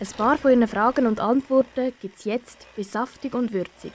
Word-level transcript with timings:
Ein 0.00 0.06
paar 0.16 0.38
von 0.38 0.52
Ihren 0.52 0.68
Fragen 0.68 1.08
und 1.08 1.18
Antworten 1.18 1.92
gibt 2.00 2.18
es 2.18 2.24
jetzt 2.24 2.68
bei 2.76 2.84
Saftig 2.84 3.34
und 3.34 3.52
Würzig. 3.52 3.92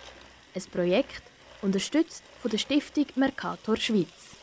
Ein 0.54 0.64
Projekt, 0.70 1.24
unterstützt 1.62 2.26
von 2.42 2.52
der 2.52 2.58
Stiftung 2.58 3.06
Mercator 3.16 3.78
Schweiz. 3.78 4.36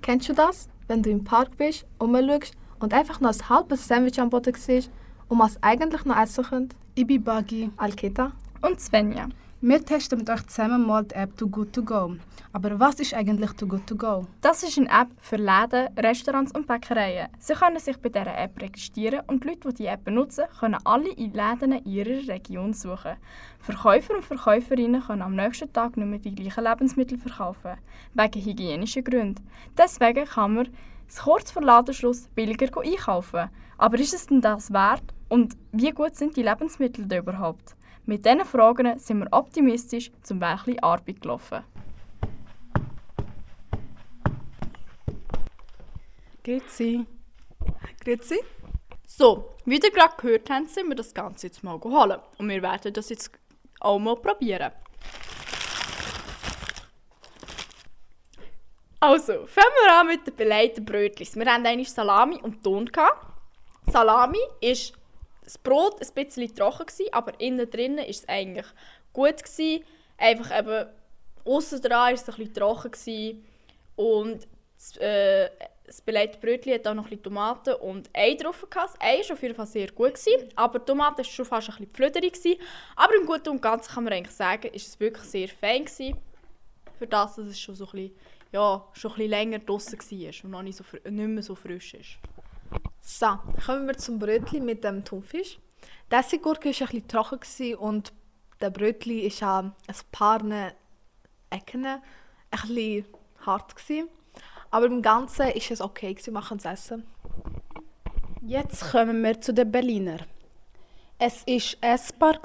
Kennst 0.00 0.30
du 0.30 0.32
das, 0.32 0.70
wenn 0.86 1.02
du 1.02 1.10
im 1.10 1.22
Park 1.22 1.58
bist, 1.58 1.84
umschaust 1.98 2.54
und 2.78 2.94
einfach 2.94 3.20
noch 3.20 3.34
ein 3.34 3.48
halbes 3.50 3.86
Sandwich 3.86 4.18
am 4.18 4.30
Boden 4.30 4.54
siehst 4.54 4.90
und 5.28 5.38
was 5.38 5.62
eigentlich 5.62 6.06
noch 6.06 6.16
essen 6.16 6.44
könnt? 6.44 6.74
Ich 6.94 7.06
bin 7.06 7.22
Buggy. 7.22 7.70
Alketa? 7.76 8.32
Und 8.62 8.80
Svenja. 8.80 9.28
Wir 9.60 9.84
testen 9.84 10.20
mit 10.20 10.30
euch 10.30 10.46
zusammen 10.46 10.86
mal 10.86 11.02
die 11.02 11.16
App 11.16 11.36
Too 11.36 11.48
Good 11.48 11.72
To 11.72 11.82
Go. 11.82 12.14
Aber 12.52 12.78
was 12.78 13.00
ist 13.00 13.12
eigentlich 13.12 13.50
Too 13.54 13.66
Good 13.66 13.88
To 13.88 13.96
Go? 13.96 14.26
Das 14.40 14.62
ist 14.62 14.78
eine 14.78 14.88
App 14.88 15.08
für 15.20 15.34
Läden, 15.34 15.88
Restaurants 15.96 16.52
und 16.52 16.68
Bäckereien. 16.68 17.26
Sie 17.40 17.54
können 17.54 17.80
sich 17.80 17.96
bei 17.96 18.08
dieser 18.08 18.38
App 18.38 18.62
registrieren 18.62 19.22
und 19.26 19.42
die 19.42 19.48
Leute, 19.48 19.70
die 19.70 19.74
die 19.74 19.86
App 19.86 20.04
benutzen, 20.04 20.44
können 20.60 20.78
alle 20.84 21.10
in 21.10 21.32
Läden 21.32 21.72
in 21.72 21.84
ihrer 21.86 22.28
Region 22.28 22.72
suchen. 22.72 23.16
Verkäufer 23.58 24.14
und 24.14 24.24
Verkäuferinnen 24.24 25.02
können 25.02 25.22
am 25.22 25.34
nächsten 25.34 25.72
Tag 25.72 25.96
nicht 25.96 26.06
mehr 26.06 26.20
die 26.20 26.36
gleichen 26.36 26.62
Lebensmittel 26.62 27.18
verkaufen, 27.18 27.78
wegen 28.14 28.44
hygienischen 28.44 29.02
Gründen. 29.02 29.44
Deswegen 29.76 30.24
kann 30.24 30.54
man 30.54 30.68
es 31.08 31.16
kurz 31.16 31.50
vor 31.50 31.62
Ladenschluss 31.62 32.28
billiger 32.28 32.80
einkaufen. 32.80 33.50
Aber 33.76 33.98
ist 33.98 34.14
es 34.14 34.28
denn 34.28 34.40
das 34.40 34.72
wert? 34.72 35.02
Und 35.28 35.56
wie 35.72 35.90
gut 35.90 36.16
sind 36.16 36.36
die 36.36 36.42
Lebensmittel 36.42 37.06
denn 37.06 37.18
überhaupt? 37.18 37.76
Mit 38.06 38.24
diesen 38.24 38.44
Fragen 38.44 38.98
sind 38.98 39.18
wir 39.18 39.28
optimistisch 39.32 40.10
zum 40.22 40.40
Werkli 40.40 40.78
Arbeit 40.80 41.20
gelaufen. 41.20 41.62
Grüezi. 46.42 47.04
Grüezi. 48.02 48.40
So, 49.06 49.56
wie 49.66 49.74
ihr 49.74 49.90
gerade 49.90 50.14
gehört 50.16 50.48
habt, 50.48 50.70
sind 50.70 50.88
wir 50.88 50.96
das 50.96 51.12
Ganze 51.12 51.48
jetzt 51.48 51.62
mal 51.62 51.78
geholt. 51.78 52.20
Und 52.38 52.48
wir 52.48 52.62
werden 52.62 52.92
das 52.94 53.10
jetzt 53.10 53.30
auch 53.80 53.98
mal 53.98 54.16
probieren. 54.16 54.72
Also, 59.00 59.46
fangen 59.46 59.76
wir 59.84 60.00
an 60.00 60.06
mit 60.06 60.26
den 60.26 60.34
belegten 60.34 60.84
Brötchen. 60.84 61.26
Wir 61.34 61.52
hatten 61.52 61.66
eigentlich 61.66 61.92
Salami 61.92 62.40
und 62.42 62.64
Ton. 62.64 62.90
Salami 63.86 64.40
ist 64.60 64.97
das 65.48 65.56
Brot 65.56 65.94
ein 66.02 66.24
bisschen 66.26 66.54
trocken, 66.54 66.86
gewesen, 66.86 67.12
aber 67.12 67.40
innen 67.40 67.70
drinnen 67.70 68.04
ist 68.04 68.20
es 68.20 68.28
eigentlich 68.28 68.66
gut. 69.14 69.42
Gewesen. 69.42 69.82
Einfach 70.18 70.58
eben, 70.58 70.86
außen 71.44 71.80
dran 71.80 71.90
war 71.90 72.12
es 72.12 72.28
ein 72.28 72.34
bisschen 72.34 72.54
trocken. 72.54 72.90
Gewesen. 72.90 73.44
Und 73.96 74.46
das, 74.76 74.96
äh, 74.98 75.48
das 75.86 76.02
belegte 76.02 76.38
Brötchen 76.38 76.74
hat 76.74 76.86
auch 76.86 76.94
noch 76.94 77.10
ein 77.10 77.22
Tomaten 77.22 77.74
und 77.76 78.10
Ei 78.12 78.34
drauf. 78.34 78.66
Gehabt. 78.68 78.96
Ei 79.00 79.20
war 79.20 79.32
auf 79.32 79.42
jeden 79.42 79.54
Fall 79.54 79.66
sehr 79.66 79.90
gut, 79.90 80.14
gewesen, 80.14 80.50
aber 80.54 80.80
die 80.80 80.84
Tomaten 80.84 81.18
war 81.18 81.24
schon 81.24 81.46
fast 81.46 81.70
ein 81.70 81.76
bisschen 81.76 81.94
flüderig. 81.94 82.34
Gewesen. 82.34 82.60
Aber 82.94 83.14
im 83.16 83.24
Guten 83.24 83.48
und 83.48 83.62
Ganzen 83.62 83.94
kann 83.94 84.04
man 84.04 84.12
eigentlich 84.12 84.36
sagen, 84.36 84.68
ist 84.74 84.86
es 84.86 85.00
wirklich 85.00 85.24
sehr 85.24 85.48
fein 85.48 85.86
gewesen. 85.86 86.14
Für 86.98 87.06
das, 87.06 87.36
dass 87.36 87.46
es 87.46 87.58
schon 87.58 87.74
so 87.74 87.86
ein 87.86 87.92
bisschen, 87.92 88.16
ja, 88.52 88.86
schon 88.92 89.12
ein 89.12 89.16
bisschen 89.16 89.30
länger 89.30 89.58
draußen 89.60 89.98
war 89.98 90.44
und 90.44 90.50
noch 90.50 90.62
nicht, 90.62 90.76
so, 90.76 90.84
nicht 90.92 91.28
mehr 91.28 91.42
so 91.42 91.54
frisch 91.54 91.94
ist. 91.94 92.18
So, 93.10 93.38
kommen 93.64 93.86
wir 93.86 93.96
zum 93.96 94.18
Brötchen 94.18 94.66
mit 94.66 94.84
dem 94.84 95.02
Thunfisch. 95.02 95.58
Die 96.12 96.14
Essiggurke 96.14 96.68
war 96.68 96.88
ein 96.88 97.00
bisschen 97.00 97.08
trocken 97.08 97.74
und 97.76 98.12
der 98.60 98.68
Brötchen 98.68 99.22
war 99.40 99.48
an 99.48 99.74
ein 99.86 99.94
paar 100.12 100.42
Ecken 101.48 101.86
ein 101.86 102.02
bisschen 102.50 103.06
hart. 103.46 103.74
Gewesen. 103.74 104.10
Aber 104.70 104.86
im 104.86 105.00
Ganzen 105.00 105.46
war 105.46 105.56
es 105.56 105.80
okay, 105.80 106.12
gewesen, 106.12 106.34
wir 106.34 106.42
können 106.42 106.60
es 106.60 106.66
essen. 106.66 107.06
Jetzt 108.42 108.90
kommen 108.90 109.24
wir 109.24 109.40
zu 109.40 109.54
den 109.54 109.72
Berliner. 109.72 110.18
Es 111.18 111.46
war 111.46 111.90
essbar 111.94 112.38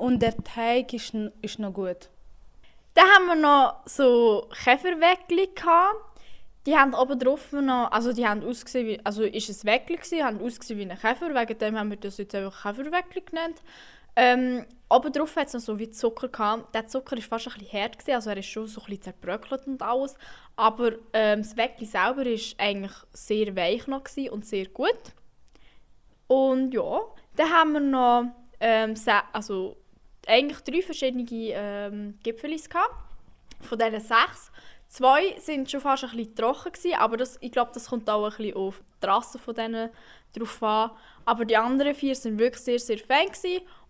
und 0.00 0.18
der 0.18 0.36
Teig 0.42 0.94
ist, 0.94 1.14
ist 1.42 1.60
noch 1.60 1.72
gut. 1.72 2.10
Dann 2.94 3.06
haben 3.06 3.26
wir 3.26 3.36
noch 3.36 3.86
so 3.86 4.48
Käferweckli 4.64 5.50
Die 6.68 6.76
haben 6.76 6.92
oben 6.92 7.18
drauf 7.18 7.50
noch, 7.52 7.90
also 7.92 8.12
die 8.12 8.26
haben 8.26 8.44
ausgesehen 8.44 8.86
wie, 8.86 9.00
also 9.02 9.22
ist 9.22 9.48
es 9.48 9.64
Weckli 9.64 9.96
gewesen, 9.96 10.22
haben 10.22 10.42
ausgesehen 10.42 10.78
wie 10.78 10.90
ein 10.90 10.98
Käfer, 10.98 11.34
wegen 11.34 11.58
dem 11.58 11.78
haben 11.78 11.88
wir 11.88 11.96
das 11.96 12.18
jetzt 12.18 12.34
einfach 12.34 12.62
Käferweckli 12.62 13.22
genannt. 13.22 13.62
Ähm, 14.14 14.66
oben 14.90 15.10
drauf 15.10 15.34
hat 15.36 15.46
es 15.46 15.54
noch 15.54 15.62
so 15.62 15.78
wie 15.78 15.88
Zucker 15.88 16.28
gehabt. 16.28 16.74
Der 16.74 16.86
Zucker 16.86 17.16
war 17.16 17.22
fast 17.22 17.48
ein 17.48 17.54
bisschen 17.54 17.72
hart, 17.72 17.98
gewesen, 17.98 18.16
also 18.16 18.28
er 18.28 18.36
ist 18.36 18.48
schon 18.48 18.66
so 18.66 18.82
ein 18.82 18.84
bisschen 18.84 19.04
zerbröckelt 19.04 19.66
und 19.66 19.80
alles. 19.80 20.14
Aber 20.56 20.92
ähm, 21.14 21.40
das 21.40 21.56
Weckli 21.56 21.86
selber 21.86 22.26
war 22.26 22.58
eigentlich 22.58 22.92
sehr 23.14 23.56
weich 23.56 23.86
noch 23.86 24.02
und 24.30 24.44
sehr 24.44 24.66
gut. 24.66 25.14
Und 26.26 26.74
ja, 26.74 27.00
dann 27.36 27.48
haben 27.48 27.72
wir 27.72 27.80
noch 27.80 28.24
ähm, 28.60 28.94
also 29.32 29.78
eigentlich 30.26 30.60
drei 30.60 30.82
verschiedene 30.82 31.24
ähm, 31.30 32.18
Gipfelis 32.22 32.68
gehabt. 32.68 32.94
Von 33.62 33.78
diesen 33.78 34.00
sechs. 34.00 34.52
Zwei 34.88 35.36
sind 35.38 35.70
schon 35.70 35.82
fast 35.82 36.04
ein 36.04 36.10
bisschen 36.10 36.34
trocken 36.34 36.72
gewesen, 36.72 36.96
aber 36.98 37.18
das, 37.18 37.36
ich 37.42 37.52
glaube, 37.52 37.72
das 37.74 37.90
kommt 37.90 38.08
auch 38.08 38.24
ein 38.24 38.30
bisschen 38.30 38.56
auf 38.56 38.82
die 39.02 39.06
Rasse 39.06 39.38
von 39.38 39.54
denen 39.54 39.90
drauf 40.34 40.62
an. 40.62 40.90
Aber 41.26 41.44
die 41.44 41.58
anderen 41.58 41.94
vier 41.94 42.14
sind 42.14 42.38
wirklich 42.38 42.62
sehr, 42.62 42.78
sehr 42.78 42.98
fein 42.98 43.28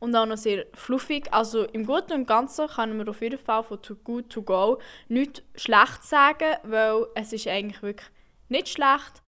und 0.01 0.15
auch 0.17 0.27
noch 0.27 0.37
sehr 0.37 0.67
fluffig. 0.75 1.33
Also 1.33 1.65
im 1.67 1.87
Guten 1.87 2.15
und 2.15 2.27
Ganzen 2.27 2.67
kann 2.67 2.97
man 2.97 3.09
auf 3.09 3.23
jeden 3.23 3.39
Fall 3.39 3.63
von 3.63 3.81
Too 3.81 3.95
Good 3.95 4.31
To 4.31 4.43
Go 4.43 4.79
nichts 5.09 5.43
schlecht 5.55 6.03
sagen, 6.03 6.57
weil 6.65 7.07
es 7.15 7.33
ist 7.33 7.47
eigentlich 7.47 7.81
wirklich 7.81 8.11
nicht 8.49 8.69
schlecht. 8.69 9.23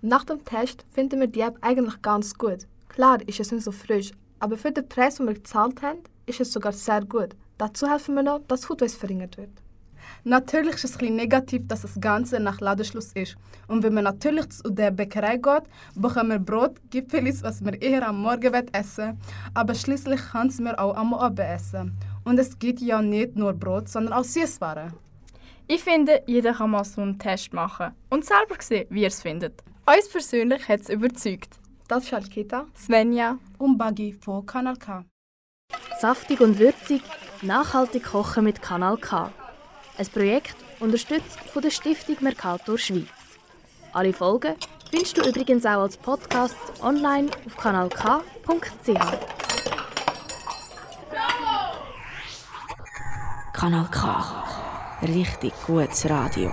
Nach 0.00 0.24
dem 0.24 0.42
Test 0.46 0.86
finden 0.90 1.20
wir 1.20 1.26
die 1.26 1.42
App 1.42 1.58
eigentlich 1.60 2.00
ganz 2.00 2.34
gut. 2.38 2.66
Klar 2.88 3.20
ist 3.28 3.40
es 3.40 3.52
nicht 3.52 3.64
so 3.64 3.72
frisch, 3.72 4.12
aber 4.38 4.56
für 4.56 4.72
den 4.72 4.88
Preis, 4.88 5.16
den 5.16 5.26
wir 5.26 5.34
gezahlt 5.34 5.82
haben, 5.82 6.02
ist 6.24 6.40
es 6.40 6.50
sogar 6.50 6.72
sehr 6.72 7.04
gut. 7.04 7.36
Dazu 7.58 7.86
helfen 7.86 8.14
wir 8.14 8.22
noch, 8.22 8.40
dass 8.48 8.64
Food 8.64 8.80
Waste 8.80 8.98
verringert 8.98 9.36
wird. 9.36 9.50
Natürlich 10.24 10.74
ist 10.74 10.84
es 10.84 11.00
ein 11.00 11.16
negativ, 11.16 11.66
dass 11.66 11.82
das 11.82 12.00
Ganze 12.00 12.40
nach 12.40 12.60
Ladenschluss 12.60 13.12
ist. 13.12 13.36
Und 13.68 13.82
wenn 13.82 13.94
man 13.94 14.04
natürlich 14.04 14.50
zu 14.50 14.70
der 14.70 14.90
Bäckerei 14.90 15.36
geht, 15.36 15.62
bekommen 15.94 16.30
wir 16.30 16.38
Brot, 16.38 16.76
Gipfelis, 16.90 17.42
was 17.42 17.64
wir 17.64 17.80
eher 17.80 18.06
am 18.06 18.22
Morgen 18.22 18.52
essen 18.72 19.18
Aber 19.54 19.74
schließlich 19.74 20.20
können 20.32 20.64
wir 20.64 20.78
auch 20.78 20.96
am 20.96 21.14
Abend 21.14 21.40
essen. 21.40 21.96
Und 22.24 22.38
es 22.38 22.58
geht 22.58 22.80
ja 22.80 23.00
nicht 23.00 23.36
nur 23.36 23.52
Brot, 23.52 23.88
sondern 23.88 24.12
auch 24.14 24.24
Süßwaren. 24.24 24.92
Ich 25.66 25.84
finde, 25.84 26.22
jeder 26.26 26.52
kann 26.52 26.70
mal 26.70 26.84
so 26.84 27.00
einen 27.00 27.18
Test 27.18 27.52
machen 27.52 27.94
und 28.08 28.24
selber 28.24 28.56
sehen, 28.58 28.86
wie 28.90 29.04
er 29.04 29.08
es 29.08 29.22
findet. 29.22 29.62
Uns 29.86 30.08
persönlich 30.08 30.68
hat 30.68 30.80
es 30.80 30.88
überzeugt. 30.88 31.60
Das 31.86 32.04
ist 32.04 32.12
Alkita, 32.12 32.66
Svenja 32.76 33.38
und 33.58 33.78
Buggy 33.78 34.12
von 34.12 34.44
Kanal 34.46 34.76
K. 34.76 35.04
Saftig 36.00 36.40
und 36.40 36.58
würzig, 36.58 37.02
nachhaltig 37.42 38.04
kochen 38.04 38.44
mit 38.44 38.62
Kanal 38.62 38.96
K. 38.96 39.32
Ein 39.98 40.06
Projekt 40.06 40.56
unterstützt 40.80 41.38
von 41.52 41.62
der 41.62 41.70
Stiftung 41.70 42.16
Mercator 42.20 42.78
Schweiz. 42.78 43.06
Alle 43.92 44.12
Folgen 44.12 44.54
findest 44.90 45.16
du 45.16 45.22
übrigens 45.22 45.66
auch 45.66 45.82
als 45.82 45.96
Podcast 45.96 46.56
online 46.82 47.30
auf 47.46 47.56
kanalk.ch. 47.56 49.40
Kanal 53.52 53.88
K. 53.90 54.44
Richtig 55.02 55.52
gutes 55.66 56.08
Radio. 56.08 56.50